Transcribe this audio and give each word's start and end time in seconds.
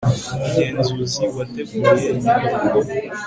umugenzuzi 0.33 1.23
wateguye 1.35 1.91
inyandiko 2.11 2.69